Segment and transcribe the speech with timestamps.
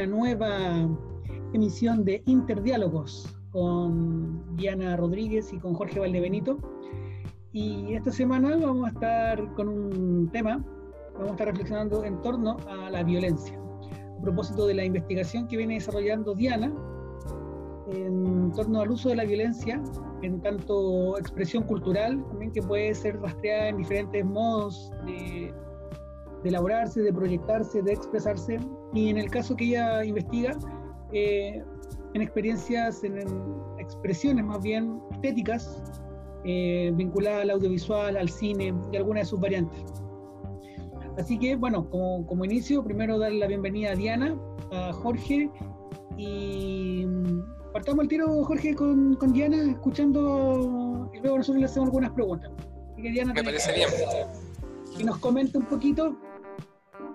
[0.00, 0.88] una nueva
[1.52, 6.56] emisión de Interdiálogos con Diana Rodríguez y con Jorge Valdebenito.
[7.52, 10.64] Y esta semana vamos a estar con un tema,
[11.12, 13.60] vamos a estar reflexionando en torno a la violencia,
[14.18, 16.72] a propósito de la investigación que viene desarrollando Diana
[17.92, 19.82] en torno al uso de la violencia
[20.22, 25.52] en tanto expresión cultural, también que puede ser rastreada en diferentes modos de
[26.42, 28.58] de elaborarse, de proyectarse, de expresarse,
[28.94, 30.56] y en el caso que ella investiga,
[31.12, 31.62] eh,
[32.14, 33.18] en experiencias, en,
[33.78, 35.82] expresiones más bien estéticas,
[36.44, 39.84] eh, vinculadas al audiovisual, al cine y algunas de sus variantes.
[41.18, 44.38] Así que, bueno, como, como inicio, primero darle la bienvenida a Diana,
[44.72, 45.50] a Jorge,
[46.16, 51.88] y mm, partamos el tiro, Jorge, con, con Diana, escuchando, y luego nosotros le hacemos
[51.88, 52.50] algunas preguntas.
[52.96, 53.88] Diana, Me parece bien.
[54.96, 56.16] Que nos comente un poquito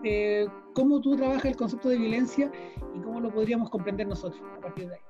[0.05, 2.51] eh, cómo tú trabajas el concepto de violencia
[2.93, 5.01] y cómo lo podríamos comprender nosotros a partir de ahí.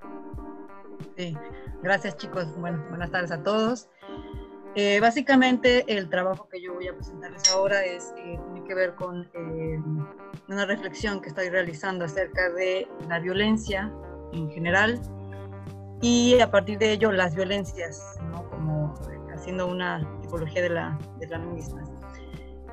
[1.17, 1.37] Sí,
[1.83, 2.47] gracias chicos.
[2.57, 3.89] Bueno, buenas tardes a todos.
[4.75, 8.95] Eh, básicamente el trabajo que yo voy a presentarles ahora es, eh, tiene que ver
[8.95, 9.29] con
[10.47, 13.91] una reflexión que estoy realizando acerca de la violencia
[14.31, 15.01] en general
[16.01, 18.01] y a partir de ello las violencias,
[18.31, 18.49] ¿no?
[18.49, 18.93] como
[19.33, 21.83] haciendo una tipología de la, de la misma.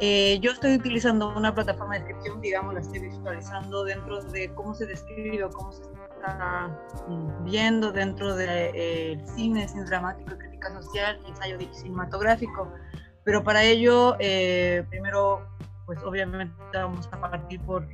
[0.05, 4.75] Eh, yo estoy utilizando una plataforma de descripción, digamos, la estoy visualizando dentro de cómo
[4.75, 6.77] se describe o cómo se está
[7.45, 12.69] viendo dentro del de, eh, cine, cine dramático, crítica social ensayo cinematográfico.
[13.23, 15.47] Pero para ello, eh, primero,
[15.87, 17.87] pues obviamente vamos a partir por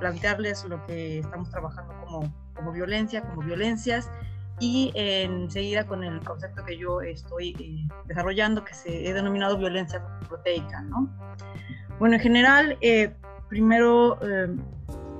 [0.00, 4.10] plantearles lo que estamos trabajando como, como violencia, como violencias
[4.60, 10.04] y enseguida con el concepto que yo estoy eh, desarrollando que se he denominado violencia
[10.28, 10.82] proteica.
[10.82, 11.10] ¿no?
[11.98, 13.10] Bueno, en general, eh,
[13.48, 14.54] primero eh,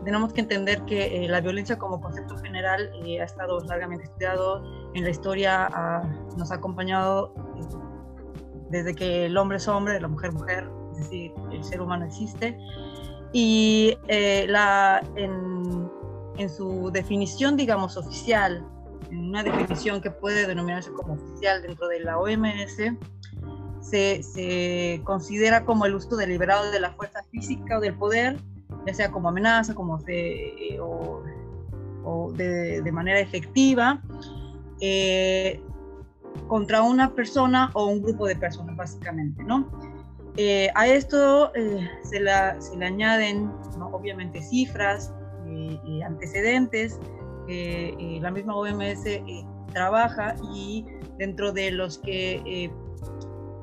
[0.04, 4.62] tenemos que entender que la violencia como concepto general ha estado largamente estudiado
[4.94, 5.68] en la historia,
[6.36, 7.34] nos ha acompañado
[8.68, 12.58] desde que el hombre es hombre, la mujer mujer, es decir, el ser humano existe.
[13.32, 15.90] Y la, en,
[16.38, 18.66] en su definición, digamos, oficial,
[19.10, 22.76] una definición que puede denominarse como oficial dentro de la OMS,
[23.80, 28.38] se, se, considera como el uso deliberado de la fuerza física o del poder,
[28.86, 31.22] ya sea como amenaza, como de, o,
[32.04, 34.02] o de, de, manera efectiva,
[34.80, 35.62] eh,
[36.46, 39.68] contra una persona o un grupo de personas, básicamente, ¿no?
[40.36, 43.88] Eh, a esto eh, se, la, se, le añaden, ¿no?
[43.88, 45.12] obviamente, cifras,
[45.84, 46.02] y
[47.50, 50.86] antecedentes, eh, la misma OMS eh, trabaja y
[51.18, 52.70] dentro de los que eh,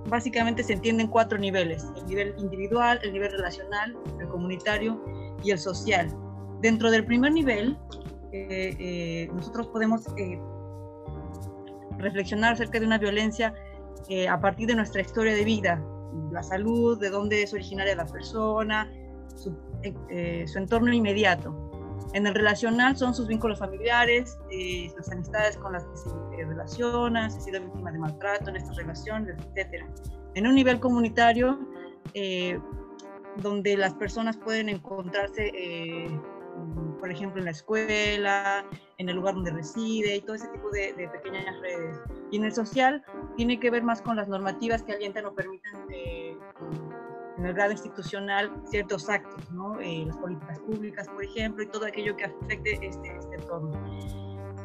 [0.10, 5.02] básicamente se entienden cuatro niveles, el nivel individual, el nivel relacional, el comunitario
[5.44, 6.10] y el social.
[6.62, 7.78] Dentro del primer nivel,
[9.34, 10.06] nosotros podemos
[11.98, 13.54] reflexionar acerca de una violencia
[14.30, 15.84] a partir de nuestra historia de vida,
[16.32, 18.92] la salud, de dónde es originaria la persona,
[19.36, 19.56] su,
[20.46, 21.67] su entorno inmediato.
[22.14, 26.46] En el relacional son sus vínculos familiares, eh, las amistades con las que se eh,
[26.46, 29.84] relaciona, si ha sido víctima de maltrato en estas relaciones, etc.
[30.36, 31.60] En un nivel comunitario,
[32.14, 32.60] eh,
[33.38, 35.52] donde las personas pueden encontrarse,
[37.00, 38.66] por ejemplo, en la escuela,
[38.98, 42.00] en el lugar donde reside y todo ese tipo de, de, pequeñas redes.
[42.32, 43.04] Y en el social,
[43.36, 45.88] tiene que ver más con las normativas que alientan o permiten
[47.38, 49.80] en el grado institucional ciertos actos, ¿no?
[49.80, 53.72] Eh, las políticas públicas, por ejemplo, y todo aquello que afecte este, este entorno.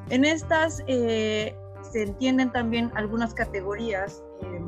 [0.08, 4.66] En estas eh, se entienden también algunas categorías em,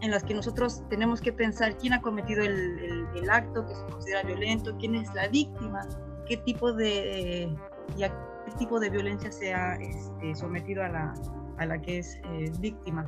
[0.00, 3.84] en las que nosotros tenemos que pensar quién ha cometido el, el, acto que se
[3.86, 5.86] considera violento, quién es la víctima,
[6.26, 7.54] qué tipo de,
[7.96, 8.08] y a
[8.46, 11.14] qué tipo de violencia se ha este, sometido a la,
[11.58, 13.06] a la que es eh, víctima.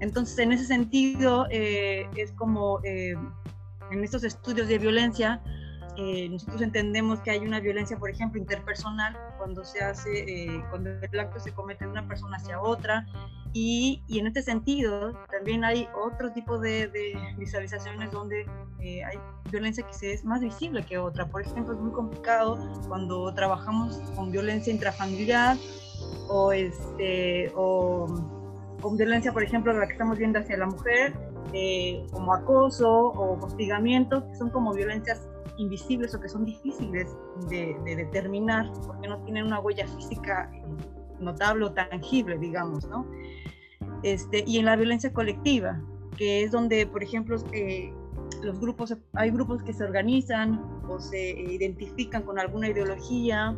[0.00, 3.14] Entonces, en ese sentido, eh, es como eh,
[3.90, 5.40] en estos estudios de violencia,
[5.96, 11.20] eh, nosotros entendemos que hay una violencia, por ejemplo, interpersonal, cuando se hace, cuando el
[11.20, 13.06] acto se comete de una persona hacia otra,
[13.52, 18.44] y, y en este sentido también hay otro tipo de, de visualizaciones donde
[18.80, 19.18] hay
[19.50, 21.26] violencia que es más visible que otra.
[21.26, 22.58] Por ejemplo, es muy complicado
[22.88, 25.56] cuando trabajamos con violencia intrafamiliar
[26.28, 28.43] o, este, o
[28.84, 31.14] con violencia, por ejemplo, la que estamos viendo hacia la mujer,
[31.54, 35.26] eh, como acoso o hostigamiento, que son como violencias
[35.56, 37.08] invisibles o que son difíciles
[37.48, 40.52] de, determinar porque no tienen una huella física
[41.18, 43.06] notable o tangible, digamos, ¿no?
[44.02, 45.80] Este, y en la violencia colectiva,
[46.18, 47.38] que es donde, por ejemplo,
[48.42, 50.60] los grupos, hay grupos que se organizan
[50.90, 53.56] o se identifican con alguna ideología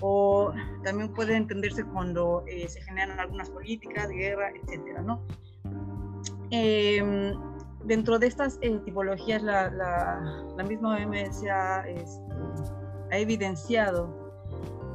[0.00, 0.52] o
[0.84, 5.22] también puede entenderse cuando eh, se generan algunas políticas, guerra, etcétera, ¿no?
[6.50, 7.34] Em,
[7.84, 12.34] dentro de estas eh, tipologías, la, la, misma OMS ha, este,
[13.10, 14.28] ha evidenciado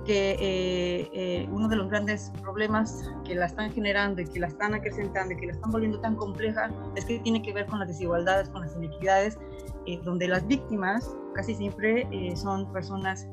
[0.06, 4.48] que eh, eh, uno de los grandes problemas que la están generando y que la
[4.48, 7.80] están acrecentando y que la están volviendo tan compleja es que tiene que ver con
[7.80, 9.38] las desigualdades, con las inequidades,
[9.86, 13.28] eh, donde las víctimas casi siempre son personas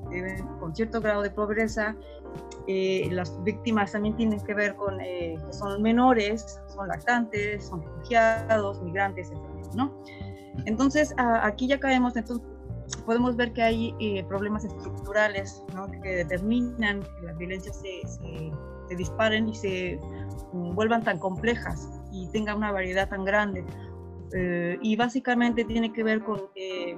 [0.59, 1.95] con cierto grado de pobreza.
[3.11, 9.31] las víctimas también tienen que ver con que son menores, son lactantes, son refugiados, migrantes,
[9.31, 9.75] etc.
[9.75, 10.03] ¿no?
[10.65, 12.43] Entonces, aquí ya caemos entonces
[13.05, 15.63] podemos ver que hay eh, problemas estructurales
[16.03, 19.99] que determinan que las violencias se, se, disparen y se
[20.53, 23.65] mm, vuelvan tan complejas y tengan una variedad tan grande.
[24.33, 26.97] Eh, y básicamente tiene que ver con eh,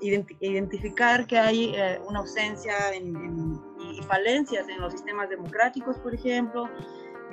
[0.00, 1.74] identificar que hay
[2.06, 6.68] una ausencia y falencias en los sistemas democráticos, por ejemplo,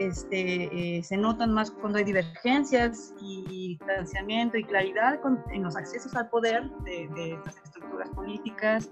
[0.02, 3.46] este, eh, se notan más cuando hay divergencias y
[3.78, 5.20] distanciamiento y claridad
[5.52, 8.90] en los accesos al poder de, de, estructuras políticas,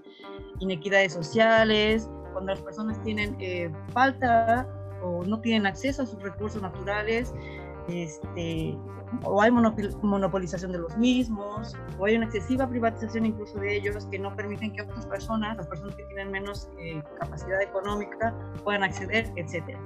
[0.60, 4.68] inequidades sociales, cuando las personas tienen eh, falta
[5.02, 7.34] o no tienen acceso a sus recursos naturales,
[7.88, 8.76] este,
[9.24, 14.18] o hay monopolización de los mismos, o hay una excesiva privatización incluso de ellos que
[14.18, 18.34] no permiten que otras personas, las personas que tienen menos eh, capacidad económica,
[18.64, 19.80] puedan acceder, etcétera.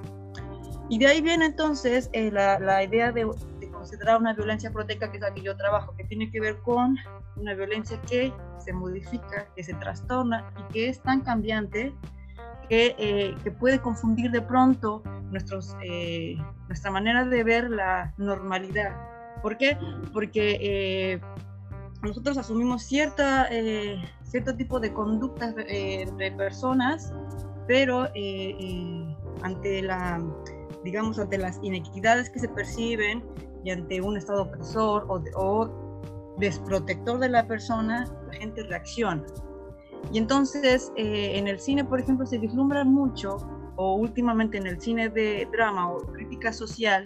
[0.89, 3.27] Y de ahí viene entonces eh, la, la, idea de,
[3.71, 6.95] considerar una violencia proteica, que es la que yo trabajo, que tiene que ver con
[7.35, 11.93] una violencia que se modifica, que se trastorna y que es tan cambiante
[12.69, 16.35] que, eh, que puede confundir de pronto nuestros, eh,
[16.67, 18.95] nuestra manera de ver la normalidad.
[19.41, 19.77] ¿Por qué?
[20.13, 21.21] Porque
[22.01, 23.47] nosotros asumimos cierta,
[24.23, 27.13] cierto tipo de conductas entre personas,
[27.67, 28.07] pero
[29.43, 30.21] ante la
[30.85, 33.25] digamos, ante las inequidades que se perciben
[33.65, 35.83] y ante un Estado opresor o,
[36.37, 39.23] desprotector de la persona, la gente reacciona.
[40.11, 43.37] Y entonces, eh, en el cine, por ejemplo, se vislumbra mucho,
[43.75, 47.05] o últimamente en el cine de drama o crítica social,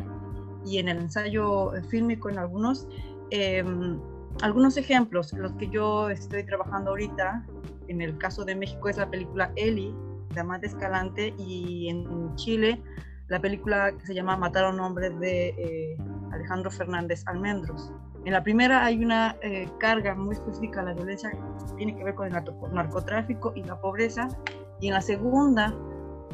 [0.65, 2.87] y en el ensayo fílmico en algunos,
[3.31, 3.99] em,
[4.41, 7.45] algunos ejemplos, los que yo estoy trabajando ahorita,
[7.87, 9.93] en el caso de México es la película Eli,
[10.33, 12.81] de Amate Escalante, y en Chile
[13.29, 15.97] la película que se llama Matar a un hombre de eh,
[16.31, 17.91] Alejandro Fernández Almendros.
[18.25, 21.31] En la primera hay una eh, carga muy específica, la violencia
[21.77, 22.43] tiene que ver con el
[22.73, 24.27] narcotráfico y la pobreza,
[24.81, 25.73] y en la segunda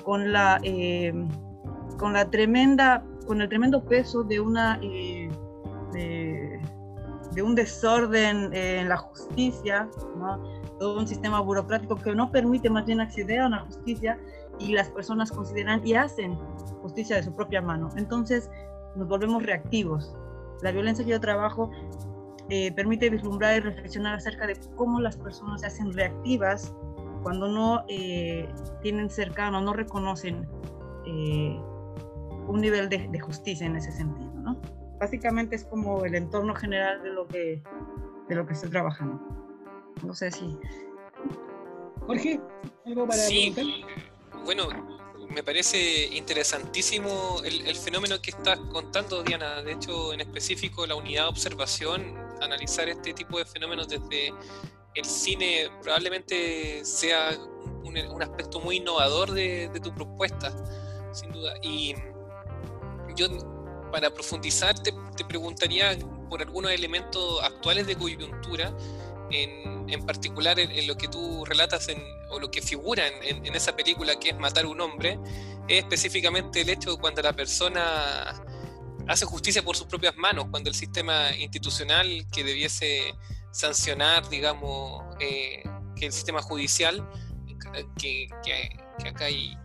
[0.03, 1.13] con la, eh,
[1.97, 4.80] con la tremenda, con el tremendo peso de una
[5.94, 9.89] de, un desorden en la justicia,
[10.80, 14.18] todo un sistema burocrático que no permite más bien acceder a una justicia
[14.59, 16.36] y las personas consideran y hacen
[16.81, 17.89] justicia de su propia mano.
[17.98, 18.50] Entonces
[18.95, 20.15] nos volvemos reactivos.
[20.62, 21.69] La violencia que yo trabajo
[22.50, 26.74] eh, permite vislumbrar y reflexionar acerca de cómo las personas se hacen reactivas
[27.25, 28.48] cuando no eh,
[28.84, 30.48] tienen cercano, no reconocen
[31.08, 31.60] eh,
[32.48, 34.32] un nivel de, de, justicia en ese sentido.
[34.36, 34.62] ¿no?
[35.00, 37.63] Básicamente es como el entorno general de lo que,
[38.29, 39.20] de lo que estoy trabajando.
[40.03, 40.55] No sé si...
[42.01, 42.39] Jorge,
[42.86, 43.55] ¿algo para sí.
[44.44, 44.67] Bueno,
[45.27, 49.63] me parece interesantísimo el, fenómeno que estás contando, Diana.
[49.63, 52.03] De hecho, en específico, la unidad de observación,
[52.39, 54.32] analizar este tipo de fenómenos desde
[54.95, 57.37] el cine probablemente sea
[57.83, 60.53] un, aspecto muy innovador de, tu propuesta,
[61.13, 61.53] sin duda.
[61.61, 61.93] Y
[63.15, 63.27] yo,
[63.91, 64.93] para profundizar, te,
[65.25, 65.97] preguntaría
[66.29, 68.75] por algunos elementos actuales de coyuntura,
[69.31, 71.87] en, en particular en, lo que tú relatas
[72.29, 75.19] o lo que figura en, esa película que es matar a un hombre,
[75.67, 78.43] es específicamente el hecho de cuando la persona
[79.07, 83.13] hace justicia por sus propias manos, cuando el sistema institucional que debiese
[83.55, 85.63] sancionar, digamos, eh,
[85.95, 87.09] que el sistema judicial,
[87.97, 88.27] que,
[89.07, 89.57] acá hay,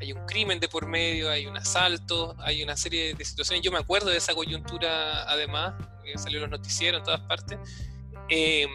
[0.00, 3.64] hay, un crimen de por medio, hay un asalto, hay una serie de situaciones.
[3.64, 7.58] Yo me acuerdo de esa coyuntura, además, que salió en los noticieros en todas partes.
[8.28, 8.66] Eh,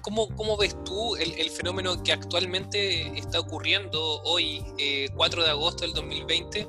[0.00, 4.64] ¿Cómo, ¿Cómo, ves tú el, fenómeno que actualmente está ocurriendo hoy,
[5.14, 6.68] 4 eh, de agosto del 2020,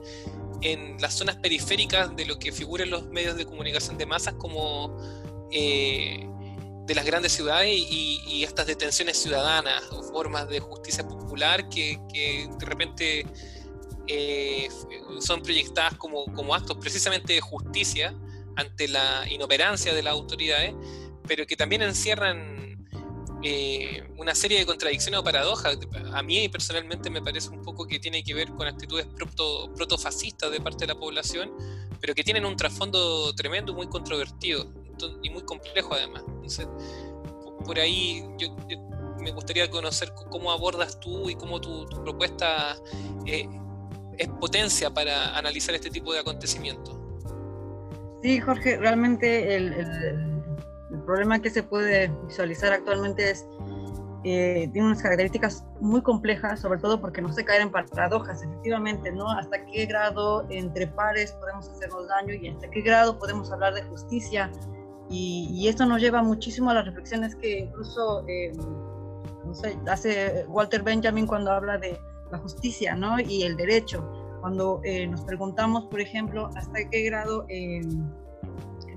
[0.61, 4.33] en las zonas periféricas de lo que figura en los medios de comunicación de masas
[4.35, 4.97] como
[5.51, 6.27] eh,
[6.85, 12.65] de las grandes ciudades y, estas detenciones ciudadanas o formas de justicia popular que, de
[12.65, 13.25] repente
[14.07, 14.67] eh,
[15.21, 18.13] son proyectadas como, como actos precisamente de justicia
[18.57, 20.73] ante la inoperancia de las autoridades?
[21.27, 22.77] pero que también encierran
[23.43, 25.77] eh, una serie de contradicciones o paradojas.
[26.13, 30.51] A mí personalmente me parece un poco que tiene que ver con actitudes proto, protofascistas
[30.51, 31.51] de parte de la población,
[31.99, 34.71] pero que tienen un trasfondo tremendo, muy controvertido
[35.21, 36.23] y muy complejo además.
[36.27, 36.67] Entonces,
[37.65, 38.55] por ahí yo,
[39.19, 42.75] me gustaría conocer cómo abordas tú y cómo tu, propuesta
[43.25, 43.47] eh,
[44.17, 46.97] es potencia para analizar este tipo de acontecimientos.
[48.21, 50.43] Sí, Jorge, realmente el
[50.93, 53.45] el problema que se puede visualizar actualmente es,
[54.23, 59.11] eh, tiene unas características muy complejas, sobre todo porque no se caen en paradojas, efectivamente,
[59.11, 59.29] ¿no?
[59.29, 63.81] Hasta qué grado entre pares podemos hacernos daño y hasta qué grado podemos hablar de
[63.83, 64.51] justicia.
[65.15, 68.51] Y, esto nos lleva muchísimo a las reflexiones que incluso, eh,
[69.45, 71.99] no sé, hace Walter Benjamin cuando habla de
[72.31, 73.19] la justicia, ¿no?
[73.19, 74.03] Y el derecho.
[74.41, 77.45] Cuando eh, nos preguntamos, por ejemplo, hasta qué grado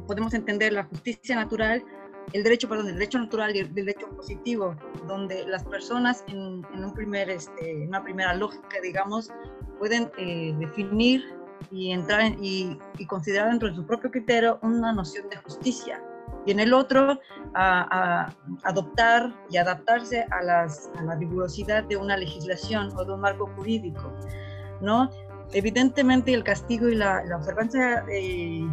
[0.06, 1.84] podemos entender la justicia natural,
[2.32, 4.74] el derecho, perdón, el derecho natural y el derecho positivo,
[5.06, 9.30] donde las personas en, un primer, este, una primera lógica, digamos,
[9.78, 11.22] pueden eh, definir
[11.70, 16.02] y entrar y, considerar dentro de su propio criterio una noción de justicia.
[16.44, 17.20] Y en el otro,
[17.54, 18.32] a,
[18.62, 23.46] adoptar y adaptarse a, las, a, la rigurosidad de una legislación o de un marco
[23.56, 24.12] jurídico,
[24.80, 25.10] ¿no?
[25.52, 28.66] Evidentemente el castigo y la, la observancia eh,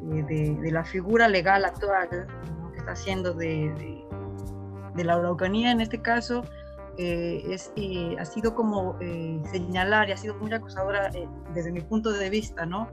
[0.00, 2.08] de, la figura legal actual
[2.72, 4.04] que está haciendo de,
[4.94, 6.44] de, la Araucanía en este caso,
[6.98, 11.10] eh, es, eh, ha sido como eh, señalar y ha sido muy acusadora
[11.54, 12.90] desde mi punto de vista, ¿no?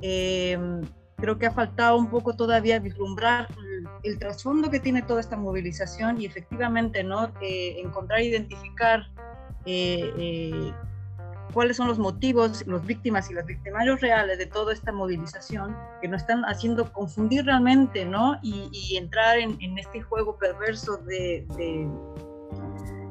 [0.00, 5.36] Creo que ha faltado un poco todavía vislumbrar el, el trasfondo que tiene toda esta
[5.36, 7.32] movilización y efectivamente, ¿no?
[7.40, 9.02] encontrar, identificar
[11.52, 16.08] cuáles son los motivos, los víctimas y los victimarios reales de toda esta movilización que
[16.08, 18.38] nos están haciendo confundir realmente, ¿no?
[18.42, 21.46] Y, entrar en, este juego perverso de,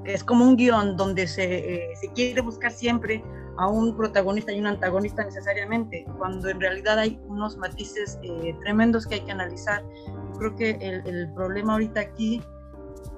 [0.07, 3.23] es como un guion donde se, eh, se, quiere buscar siempre
[3.57, 9.05] a un protagonista y un antagonista necesariamente, cuando en realidad hay unos matices eh, tremendos
[9.05, 9.83] que hay que analizar.
[10.39, 12.41] creo que el, problema ahorita aquí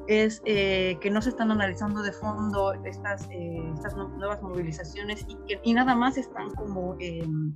[0.07, 5.27] es eh, que no se están analizando de fondo estas, estas nuevas movilizaciones
[5.63, 7.53] y nada más están como em,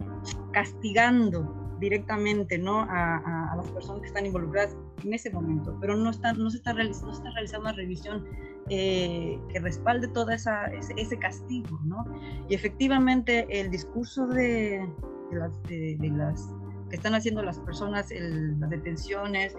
[0.52, 2.82] castigando directamente ¿no?
[2.90, 6.74] A, las personas que están involucradas en ese momento, pero no, está, no, se, está
[6.74, 7.20] realizando,
[7.60, 8.26] una revisión
[8.70, 11.80] eh, que respalde todo esa, ese, castigo.
[11.84, 12.06] ¿no?
[12.50, 14.88] Y efectivamente el discurso de,
[15.32, 19.56] las, que están haciendo las personas, las detenciones,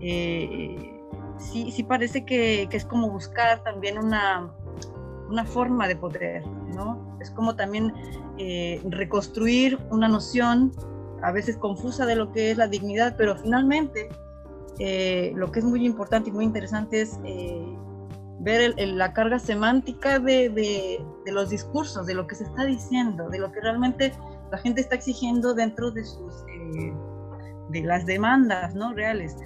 [0.00, 1.00] eh,
[1.38, 4.50] sí, sí parece que, que es como buscar también una,
[5.28, 7.16] una, forma de poder, ¿no?
[7.20, 7.92] Es como también
[8.38, 10.72] eh, reconstruir una noción
[11.22, 14.08] a veces confusa de lo que es la dignidad, pero finalmente
[14.78, 17.64] eh, lo que es muy importante y muy interesante es eh,
[18.40, 23.52] ver la carga semántica de, los discursos, de lo que se está diciendo, de lo
[23.52, 24.12] que realmente
[24.50, 26.44] la gente está exigiendo dentro de sus
[27.70, 28.92] de las demandas ¿no?
[28.92, 29.36] reales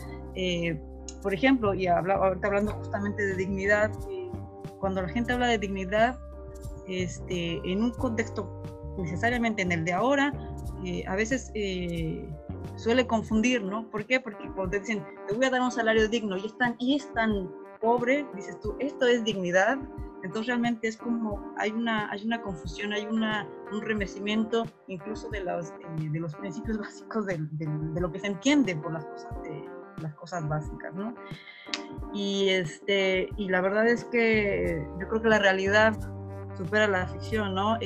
[1.22, 4.30] por ejemplo, y ahorita hablando justamente de dignidad, eh,
[4.78, 6.18] cuando la gente habla de dignidad,
[6.86, 8.62] este, en un contexto
[8.98, 10.32] necesariamente en el de ahora,
[10.86, 12.24] eh, a veces eh,
[12.76, 13.90] suele confundir, ¿no?
[13.90, 14.20] ¿Por qué?
[14.20, 16.94] Porque cuando te dicen, te voy a dar un salario digno y es tan, y
[16.94, 17.50] es tan
[17.80, 19.78] pobre, dices tú, esto es dignidad,
[20.22, 25.42] entonces realmente es como hay una, hay una confusión, hay una, un remecimiento incluso de
[25.42, 29.64] los, de los principios básicos de, de, lo que se entiende por las cosas de,
[30.00, 31.16] las cosas básicas, ¿no?
[32.12, 35.98] Y, este, y la verdad es que yo creo que la realidad
[36.56, 37.76] supera la ficción, ¿no?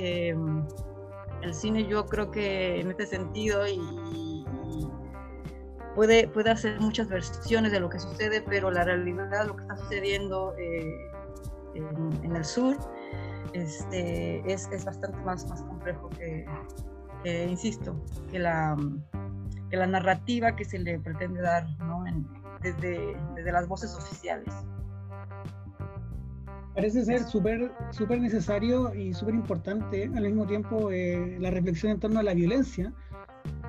[1.43, 4.45] El cine yo creo que en este sentido y,
[5.95, 9.77] puede, puede hacer muchas versiones de lo que sucede, pero la realidad, lo que está
[9.77, 11.11] sucediendo eh,
[11.75, 12.77] en, el sur,
[13.53, 16.47] este, es, es, bastante más, más complejo que,
[17.25, 17.97] que, insisto,
[18.31, 18.77] que la,
[19.71, 22.05] que la narrativa que se le pretende dar ¿no?
[22.61, 24.53] desde, desde, las voces oficiales.
[26.81, 32.01] Parece ser súper super necesario y súper importante al mismo tiempo eh, la reflexión en
[32.01, 32.91] torno a la violencia,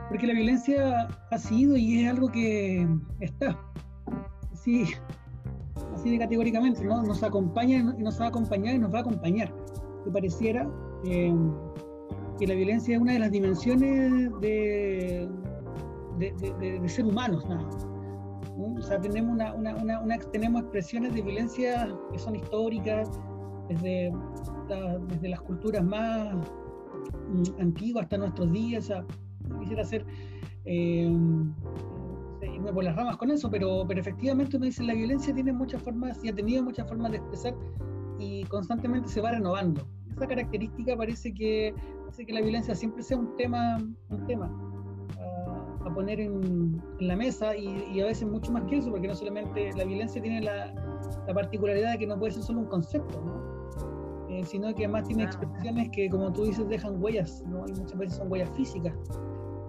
[0.08, 2.88] porque la violencia ha sido y es algo que
[3.20, 3.60] está,
[4.54, 4.86] así,
[5.94, 7.04] así de categóricamente, ¿no?
[7.04, 9.54] nos acompaña y nos va a acompañar y nos va a acompañar.
[10.06, 10.70] Que pareciera
[11.04, 11.36] eh,
[12.40, 15.28] que la violencia es una de las dimensiones de,
[16.18, 17.91] de, ser humanos, nada.
[18.62, 23.10] O sea, tenemos, una, tenemos expresiones de violencia que son históricas,
[23.70, 24.12] desde,
[25.08, 28.92] desde las culturas más mm, antiguas hasta nuestros días.
[29.60, 30.06] quisiera hacer,
[30.66, 31.12] eh,
[32.42, 35.82] irme por las ramas con eso, pero, pero efectivamente uno dice la violencia tiene muchas
[35.82, 37.56] formas y ha tenido muchas formas de expresar
[38.20, 39.88] y constantemente se va renovando.
[40.16, 41.74] Esa característica parece que
[42.08, 43.78] hace que la violencia siempre sea un tema,
[44.10, 44.71] un tema
[45.86, 49.08] a, poner en, en, la mesa y, y, a veces mucho más que eso, porque
[49.08, 50.74] no solamente la violencia tiene la,
[51.28, 53.52] la particularidad de que no puede ser solo un concepto, ¿no?
[54.30, 57.66] eh, sino que además tiene expresiones que, como tú dices, dejan huellas, ¿no?
[57.68, 58.94] y muchas veces son huellas físicas.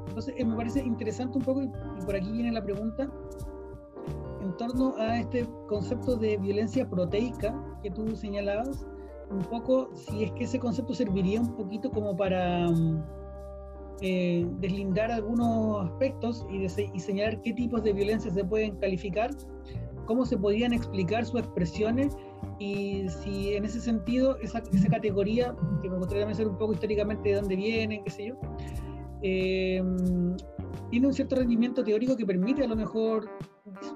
[0.08, 3.10] Entonces, eh, me parece interesante un poco, y, y por aquí viene la pregunta,
[4.40, 8.86] en torno a este concepto de violencia proteica que tú señalabas,
[9.30, 12.68] un poco si es que ese concepto serviría un poquito como para
[14.02, 19.30] eh, deslindar algunos aspectos y, de, y, señalar qué tipos de violencia se pueden calificar,
[20.06, 22.16] cómo se podrían explicar sus expresiones
[22.58, 26.72] y si en ese sentido esa, esa categoría, que me gustaría también saber un poco
[26.72, 28.34] históricamente de dónde viene, qué sé yo,
[29.22, 29.82] eh,
[30.90, 33.30] tiene un cierto rendimiento teórico que permite a lo mejor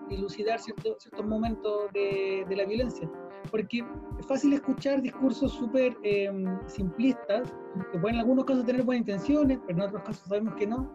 [0.08, 3.10] dilucidar cierto, ciertos momentos de, de, la violencia.
[3.50, 3.84] Porque
[4.18, 6.30] es fácil escuchar discursos súper eh,
[6.66, 7.52] simplistas,
[7.92, 10.90] que pueden en algunos casos tener buenas intenciones, pero en otros casos sabemos que no,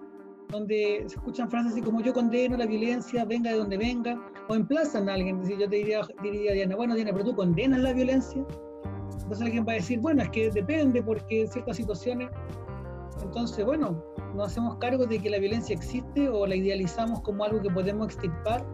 [0.50, 4.56] donde se escuchan frases así como yo condeno la violencia, venga de donde venga, o
[4.56, 7.80] emplazan a alguien, decir, yo te diría, diría a Diana, bueno Diana, pero tú condenas
[7.80, 8.46] la violencia.
[9.14, 12.30] Entonces alguien va a decir, bueno, es que depende porque en ciertas situaciones
[13.24, 14.04] entonces, bueno,
[14.36, 18.08] nos hacemos cargo de que la violencia existe o la idealizamos como algo que podemos
[18.08, 18.66] extirpar.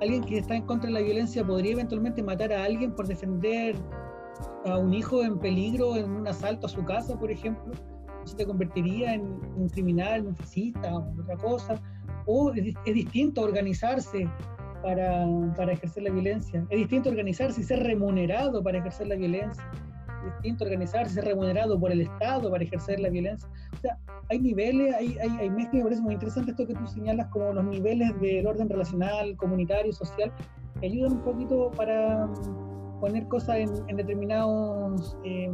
[0.00, 3.76] Alguien que está en contra de la violencia podría eventualmente matar a alguien por defender
[4.64, 7.72] a un hijo en peligro en un asalto a su casa, por ejemplo.
[8.24, 11.80] Eso te convertiría en un criminal, un fascista otra cosa.
[12.26, 14.28] O es, es distinto organizarse
[14.82, 15.26] para,
[15.56, 16.64] para ejercer la violencia.
[16.70, 19.64] Es distinto organizarse y ser remunerado para ejercer la violencia
[20.24, 23.48] distinto organizarse, remunerado por el Estado para ejercer la violencia.
[23.74, 23.98] O sea,
[24.30, 27.52] hay niveles, hay, hay, hay mezclas, me parece muy interesante esto que tú señalas como
[27.52, 30.32] los niveles del orden relacional, comunitario, social,
[30.80, 32.28] que ayudan un poquito para
[33.00, 35.50] poner cosas en, en determinados eh,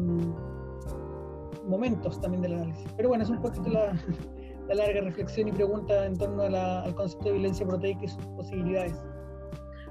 [1.66, 2.88] momentos también del análisis.
[2.96, 3.94] Pero bueno, es un poquito la,
[4.68, 8.24] la larga reflexión y pregunta en torno la, al concepto de violencia proteica y sus
[8.26, 9.00] posibilidades.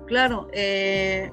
[0.06, 1.32] Claro, eh,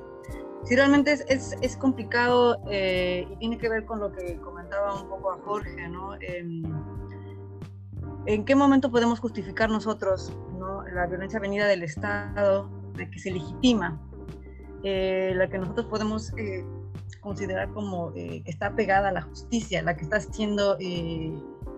[0.64, 5.08] Sí, realmente es, es, complicado eh, y tiene que ver con lo que comentaba un
[5.08, 6.14] poco a Jorge, ¿no?
[6.20, 6.62] En,
[8.26, 10.86] ¿En qué momento podemos justificar nosotros ¿no?
[10.88, 13.98] la violencia venida del Estado, de que se legitima,
[14.84, 16.64] eh, la que nosotros podemos eh,
[17.20, 20.76] considerar como que está pegada a la justicia, la que está siendo,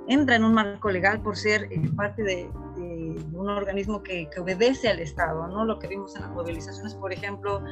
[0.09, 4.89] entra en un marco legal por ser parte de, de, un organismo que, que obedece
[4.89, 5.65] al Estado, ¿no?
[5.65, 7.63] Lo que vimos en las movilizaciones, por ejemplo,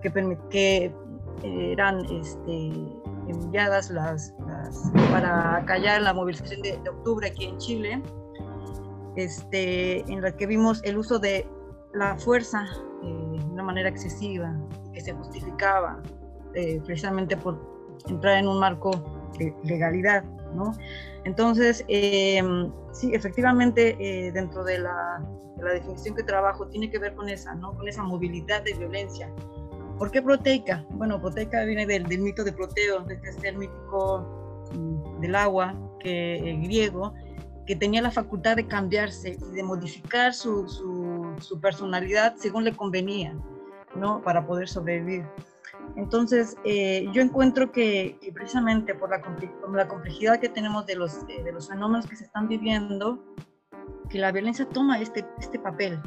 [0.00, 0.94] que, que
[1.42, 2.70] eran este,
[3.28, 4.34] enviadas las,
[5.10, 8.02] para callar la movilización de, de, octubre aquí en Chile,
[9.16, 11.48] este, en la que vimos el uso de
[11.94, 12.66] la fuerza
[13.02, 14.54] eh, de una manera excesiva,
[14.92, 16.02] que se justificaba
[16.54, 17.58] eh, precisamente por
[18.08, 18.90] entrar en un marco
[19.38, 20.24] de legalidad.
[20.54, 20.72] ¿no?
[21.24, 22.42] Entonces, eh,
[22.92, 25.22] sí, efectivamente, eh, dentro de la,
[25.56, 27.74] de la, definición que trabajo, tiene que ver con esa, ¿no?
[27.74, 29.30] con esa movilidad de violencia
[29.98, 30.84] ¿Por qué proteica?
[30.90, 36.36] Bueno, proteica viene del, mito de Proteo, de este ser mítico mm, del agua, que
[36.50, 37.14] el griego,
[37.66, 43.34] que tenía la facultad de cambiarse y de modificar su, su, personalidad según le convenía,
[43.94, 44.22] ¿no?
[44.22, 45.24] Para poder sobrevivir.
[45.96, 49.22] Entonces, eh, yo encuentro que, precisamente por la,
[49.72, 53.24] la complejidad que tenemos de los, eh, de los fenómenos que se están viviendo,
[54.10, 55.98] que la violencia toma este, este papel,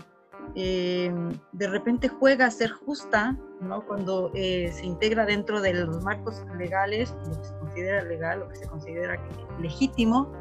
[0.56, 1.14] eh,
[1.52, 3.86] de repente juega a ser justa, ¿no?
[3.86, 8.50] Cuando eh, se integra dentro de los marcos legales, lo que se considera legal, lo
[8.50, 9.20] que se considera
[9.60, 10.32] legítimo,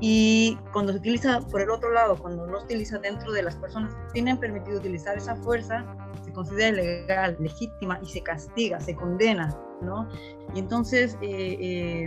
[0.00, 3.54] y cuando se utiliza por el otro lado, cuando no se utiliza dentro de las
[3.56, 5.84] personas que tienen permitido utilizar esa fuerza,
[6.24, 10.08] se considera legal, legítima y se castiga, se condena, ¿no?
[10.54, 12.06] Y entonces eh, eh,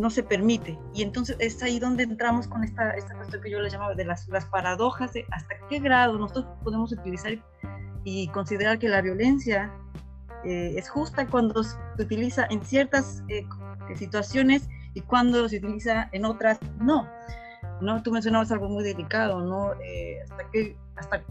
[0.00, 0.78] no se permite.
[0.94, 4.04] Y entonces es ahí donde entramos con esta, esta cuestión que yo le llamaba de
[4.04, 7.32] las, las paradojas de hasta qué grado nosotros podemos utilizar
[8.04, 9.72] y considerar que la violencia
[10.44, 13.46] eh, es justa cuando se utiliza en ciertas eh,
[13.94, 17.06] situaciones y cuando se utiliza en otras no.
[17.80, 18.02] ¿no?
[18.02, 19.74] Tú mencionabas algo muy delicado, ¿no?
[19.80, 21.22] Eh, hasta, qué, hasta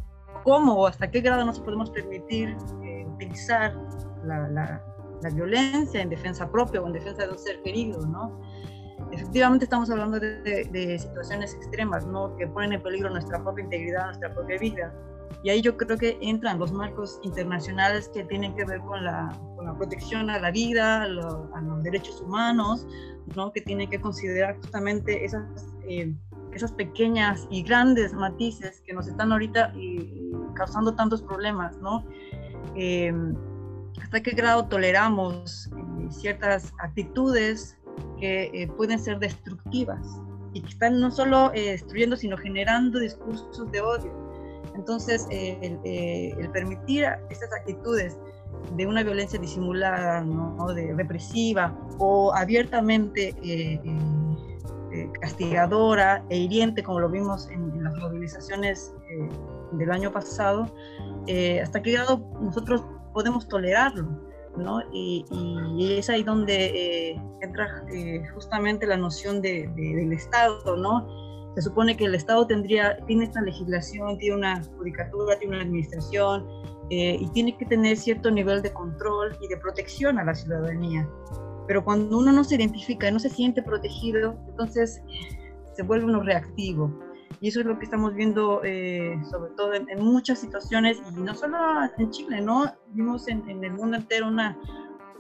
[0.43, 3.75] cómo o hasta qué grado nos podemos permitir eh, utilizar
[4.23, 4.84] la, la,
[5.21, 8.41] la, violencia en defensa propia o en defensa de un ser querido, ¿no?
[9.12, 12.36] Efectivamente estamos hablando de, de, de situaciones extremas, ¿no?
[12.38, 14.93] Que ponen en peligro nuestra propia integridad, nuestra propia vida.
[15.43, 19.29] Y ahí yo creo que entran los marcos internacionales que tienen que ver con la,
[19.55, 22.86] con la protección a la vida, a, lo, a, los derechos humanos,
[23.36, 23.51] ¿no?
[23.53, 25.43] que tienen que considerar justamente esas
[25.88, 26.13] eh,
[26.53, 29.73] esas pequeñas y grandes matices que nos están ahorita
[30.55, 32.03] causando tantos problemas, ¿no?
[34.01, 35.69] Hasta qué grado toleramos
[36.09, 37.77] ciertas actitudes
[38.19, 40.19] que pueden ser destructivas
[40.53, 44.29] y que están no solo destruyendo, sino generando discursos de odio.
[44.75, 48.17] Entonces, el, permitir estas actitudes
[48.75, 50.73] de una violencia disimulada, ¿no?
[50.73, 54.59] de represiva o abiertamente eh, eh,
[54.91, 58.93] eh, castigadora e hiriente, como lo vimos en, las movilizaciones
[59.71, 60.65] del año pasado,
[61.62, 64.29] hasta qué grado nosotros podemos tolerarlo.
[64.57, 64.81] ¿no?
[64.91, 65.25] Y,
[65.79, 67.85] es ahí donde entra
[68.33, 71.07] justamente la noción de, del Estado, ¿no?
[71.55, 76.47] Se supone que el Estado tendría, tiene esta legislación, tiene una judicatura, tiene una administración,
[76.91, 81.07] eh, y tiene que tener cierto nivel de control y de protección a la ciudadanía.
[81.67, 85.01] Pero cuando uno no se identifica y no se siente protegido, entonces
[85.75, 86.91] se vuelve uno reactivo.
[87.41, 91.34] Y eso es lo que estamos viendo eh, sobre todo en, muchas situaciones, y no
[91.36, 91.58] solo
[91.97, 92.65] en Chile, ¿no?
[92.89, 94.58] Vimos en, el mundo entero unas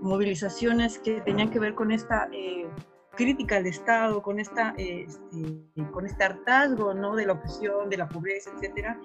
[0.01, 2.67] movilizaciones que tenían que ver con esta eh,
[3.15, 7.15] crítica al Estado, con, esta, este, con este hartazgo ¿no?
[7.15, 8.99] de la opresión, de la pobreza, etcétera,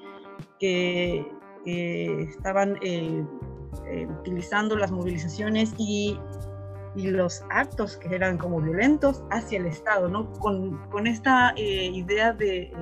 [0.58, 1.26] que
[1.64, 3.24] estaban eh,
[3.86, 6.18] eh, utilizando las movilizaciones y,
[6.94, 10.30] y, los actos que eran como violentos hacia el Estado, ¿no?
[10.32, 12.72] Con, con esta eh, idea de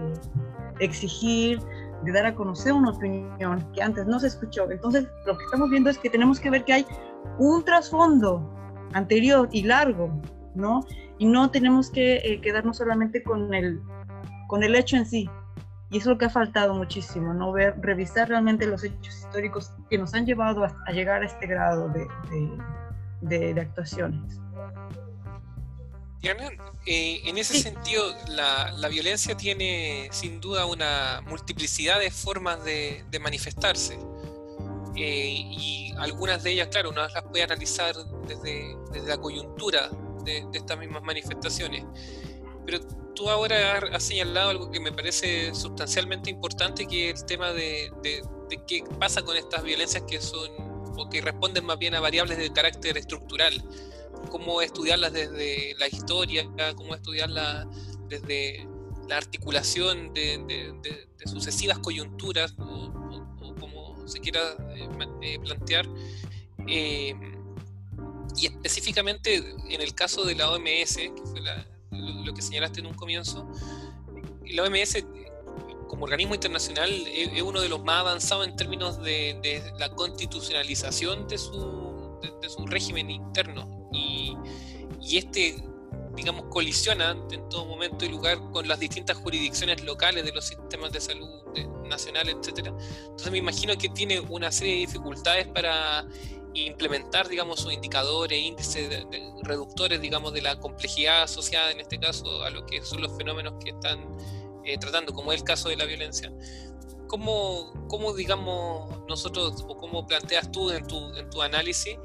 [0.78, 1.60] exigir,
[2.04, 4.70] de dar a conocer una opinión que antes no se escuchó.
[4.70, 6.86] Entonces, lo que estamos viendo es que tenemos que ver que hay
[7.38, 8.48] un trasfondo
[8.92, 10.10] anterior y largo,
[10.54, 10.84] ¿no?
[11.18, 13.80] Y no tenemos que quedarnos solamente con el,
[14.48, 15.28] con el hecho en sí,
[15.92, 17.52] y eso es lo que ha faltado muchísimo, ¿no?
[17.52, 21.90] Ver, revisar realmente los hechos históricos que nos han llevado a, llegar a este grado
[21.90, 22.50] de, de,
[23.22, 24.20] de, actuaciones.
[26.20, 26.50] Diana,
[26.86, 33.04] eh, en ese sentido, la, la, violencia tiene sin duda una multiplicidad de formas de,
[33.20, 33.98] manifestarse.
[34.94, 37.94] Eh, y algunas de ellas, claro, uno las puede analizar
[38.28, 39.90] desde, desde la coyuntura
[40.24, 41.84] de, de estas mismas manifestaciones.
[42.66, 42.80] Pero
[43.14, 47.92] tú ahora has señalado algo que me parece sustancialmente importante, que es el tema de,
[48.66, 50.50] qué pasa con estas violencias que son
[50.96, 53.62] o que responden más bien a variables de carácter estructural.
[54.30, 57.66] Cómo estudiarlas desde la historia, cómo estudiarlas
[58.08, 58.66] desde
[59.08, 60.74] la articulación de,
[61.26, 64.40] sucesivas coyunturas, o, como se quiera
[64.74, 64.88] eh,
[65.22, 65.86] eh, plantear.
[66.68, 67.14] Eh,
[68.36, 69.36] y específicamente
[69.68, 73.46] en el caso de la OMS, que fue la, lo, que señalaste en un comienzo,
[74.46, 75.04] la OMS
[75.92, 81.36] como organismo internacional es, uno de los más avanzados en términos de, la constitucionalización de
[81.36, 83.90] su, de, su régimen interno.
[83.92, 84.34] Y,
[85.02, 85.62] y, este,
[86.16, 90.92] digamos, colisiona en todo momento y lugar con las distintas jurisdicciones locales de los sistemas
[90.92, 91.28] de salud
[91.84, 92.68] nacionales, etc.
[92.68, 96.06] Entonces me imagino que tiene una serie de dificultades para
[96.54, 99.04] implementar, digamos, sus indicadores, índices
[99.42, 103.62] reductores, digamos, de la complejidad asociada en este caso a lo que son los fenómenos
[103.62, 104.16] que están
[104.64, 106.32] eh, tratando, como es el caso de la violencia.
[107.08, 111.98] ¿Cómo, cómo, digamos, nosotros, o cómo planteas tú en tu, en tu análisis,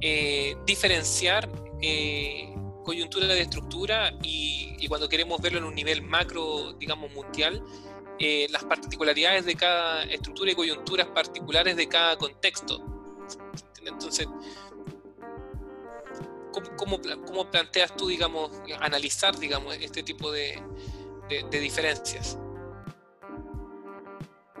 [0.00, 1.48] eh, diferenciar
[1.80, 2.52] eh,
[2.84, 7.62] coyuntura de estructura y, y, cuando queremos verlo en un nivel macro, digamos, mundial,
[8.50, 12.80] las particularidades de cada estructura y coyunturas particulares de cada contexto?
[13.84, 14.28] Entonces,
[16.76, 18.50] ¿cómo, cómo, planteas tú, digamos,
[18.80, 20.62] analizar, digamos, este tipo de,
[21.50, 22.38] de, diferencias?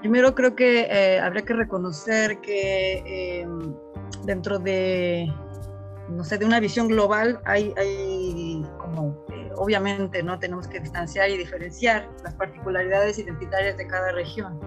[0.00, 3.46] Primero creo que eh, habría que reconocer que eh,
[4.24, 5.32] dentro de,
[6.08, 10.38] no sé, de una visión global hay, hay como, eh, obviamente, ¿no?
[10.38, 14.58] Tenemos que distanciar y diferenciar las particularidades identitarias de cada región.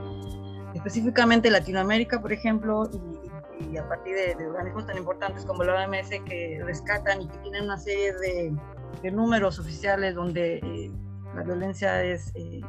[0.74, 3.26] Específicamente Latinoamérica, por ejemplo, y,
[3.60, 7.66] y a partir de, organismos tan importantes como la OMS que rescatan y que tienen
[7.66, 8.54] una serie de,
[9.12, 10.92] números oficiales donde eh,
[11.36, 12.62] la violencia es, eh,